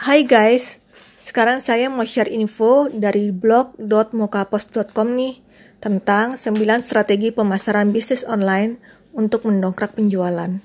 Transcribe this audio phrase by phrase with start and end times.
[0.00, 0.80] Hai guys,
[1.20, 5.44] sekarang saya mau share info dari blog.mokapost.com nih
[5.76, 8.80] tentang 9 strategi pemasaran bisnis online
[9.12, 10.56] untuk mendongkrak penjualan.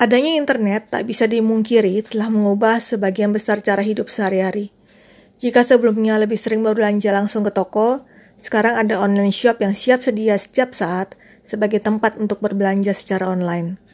[0.00, 4.72] Adanya internet tak bisa dimungkiri telah mengubah sebagian besar cara hidup sehari-hari.
[5.36, 8.00] Jika sebelumnya lebih sering berbelanja langsung ke toko,
[8.40, 13.89] sekarang ada online shop yang siap sedia setiap saat sebagai tempat untuk berbelanja secara online.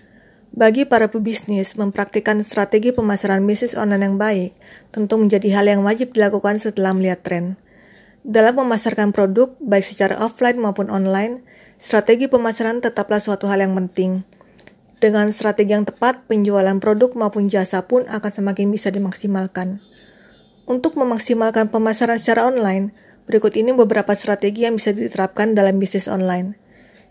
[0.55, 4.51] Bagi para pebisnis, mempraktikkan strategi pemasaran bisnis online yang baik
[4.95, 7.59] tentu menjadi hal yang wajib dilakukan setelah melihat tren.
[8.27, 11.47] Dalam memasarkan produk, baik secara offline maupun online,
[11.79, 14.27] strategi pemasaran tetaplah suatu hal yang penting.
[14.99, 19.79] Dengan strategi yang tepat, penjualan produk maupun jasa pun akan semakin bisa dimaksimalkan.
[20.67, 22.91] Untuk memaksimalkan pemasaran secara online,
[23.31, 26.59] berikut ini beberapa strategi yang bisa diterapkan dalam bisnis online.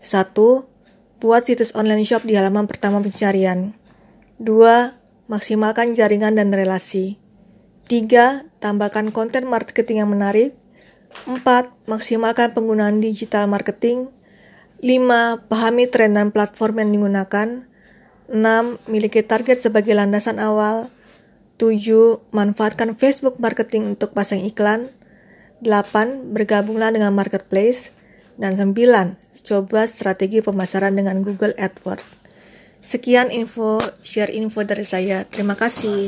[0.04, 0.75] 1.
[1.16, 3.72] Buat situs online shop di halaman pertama pencarian.
[4.36, 5.32] 2.
[5.32, 7.16] Maksimalkan jaringan dan relasi.
[7.88, 8.44] 3.
[8.60, 10.52] Tambahkan konten marketing yang menarik.
[11.24, 11.40] 4.
[11.88, 14.12] Maksimalkan penggunaan digital marketing.
[14.84, 15.48] 5.
[15.48, 17.64] Pahami tren dan platform yang digunakan.
[18.28, 18.36] 6.
[18.84, 20.92] Miliki target sebagai landasan awal.
[21.56, 22.28] 7.
[22.28, 24.92] Manfaatkan Facebook marketing untuk pasang iklan.
[25.64, 26.36] 8.
[26.36, 27.95] Bergabunglah dengan marketplace.
[28.36, 29.16] Dan 9.
[29.48, 32.04] Coba strategi pemasaran dengan Google AdWords.
[32.84, 35.24] Sekian info, share info dari saya.
[35.24, 36.04] Terima kasih.